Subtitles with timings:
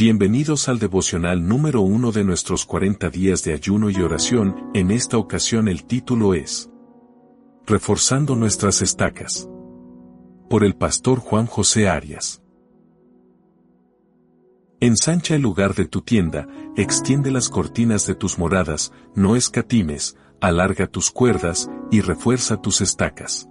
[0.00, 5.18] Bienvenidos al devocional número uno de nuestros 40 días de ayuno y oración, en esta
[5.18, 6.70] ocasión el título es
[7.66, 9.50] Reforzando nuestras estacas.
[10.48, 12.44] Por el pastor Juan José Arias.
[14.78, 16.46] Ensancha el lugar de tu tienda,
[16.76, 23.48] extiende las cortinas de tus moradas, no escatimes, alarga tus cuerdas, y refuerza tus estacas.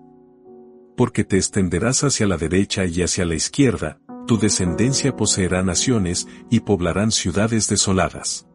[0.96, 6.60] Porque te extenderás hacia la derecha y hacia la izquierda, tu descendencia poseerá naciones y
[6.60, 8.46] poblarán ciudades desoladas.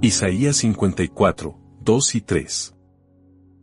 [0.00, 2.74] Isaías 54, 2 y 3.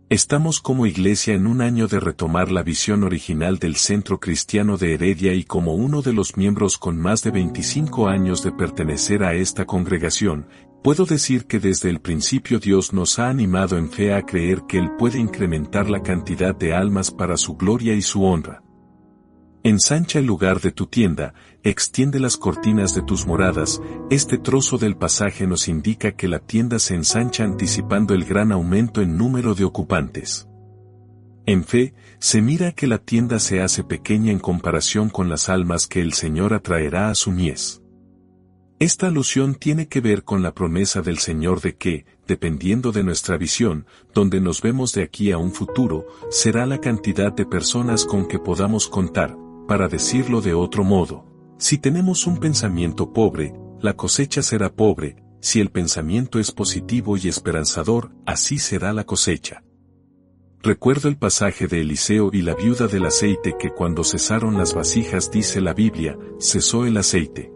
[0.10, 4.96] Estamos como iglesia en un año de retomar la visión original del Centro Cristiano de
[4.96, 9.34] Heredia y como uno de los miembros con más de 25 años de pertenecer a
[9.36, 10.48] esta congregación,
[10.84, 14.80] puedo decir que desde el principio Dios nos ha animado en fe a creer que
[14.80, 18.64] Él puede incrementar la cantidad de almas para su gloria y su honra.
[19.64, 24.98] Ensancha el lugar de tu tienda, extiende las cortinas de tus moradas, este trozo del
[24.98, 29.64] pasaje nos indica que la tienda se ensancha anticipando el gran aumento en número de
[29.64, 30.48] ocupantes.
[31.46, 35.86] En fe, se mira que la tienda se hace pequeña en comparación con las almas
[35.86, 37.84] que el Señor atraerá a su mies.
[38.80, 43.38] Esta alusión tiene que ver con la promesa del Señor de que, dependiendo de nuestra
[43.38, 48.28] visión, donde nos vemos de aquí a un futuro, será la cantidad de personas con
[48.28, 49.38] que podamos contar,
[49.72, 51.24] para decirlo de otro modo,
[51.58, 57.30] si tenemos un pensamiento pobre, la cosecha será pobre, si el pensamiento es positivo y
[57.30, 59.64] esperanzador, así será la cosecha.
[60.62, 65.32] Recuerdo el pasaje de Eliseo y la viuda del aceite que cuando cesaron las vasijas
[65.32, 67.50] dice la Biblia, cesó el aceite.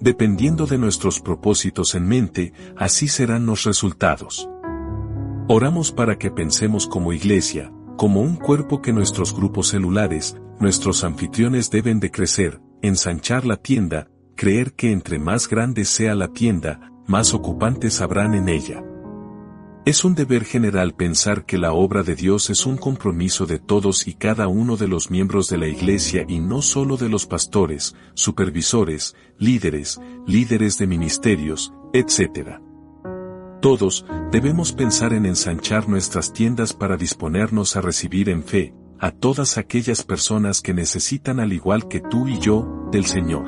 [0.00, 4.48] Dependiendo de nuestros propósitos en mente, así serán los resultados.
[5.46, 11.70] Oramos para que pensemos como iglesia, como un cuerpo que nuestros grupos celulares, nuestros anfitriones
[11.70, 17.34] deben de crecer, ensanchar la tienda, creer que entre más grande sea la tienda, más
[17.34, 18.82] ocupantes habrán en ella.
[19.84, 24.06] Es un deber general pensar que la obra de Dios es un compromiso de todos
[24.06, 27.96] y cada uno de los miembros de la iglesia y no solo de los pastores,
[28.14, 32.60] supervisores, líderes, líderes de ministerios, etc.
[33.60, 39.58] Todos debemos pensar en ensanchar nuestras tiendas para disponernos a recibir en fe a todas
[39.58, 43.42] aquellas personas que necesitan al igual que tú y yo, del Señor.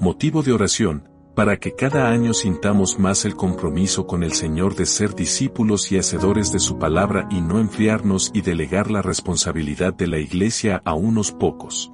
[0.00, 4.84] Motivo de oración, para que cada año sintamos más el compromiso con el Señor de
[4.84, 10.08] ser discípulos y hacedores de su palabra y no enfriarnos y delegar la responsabilidad de
[10.08, 11.92] la iglesia a unos pocos.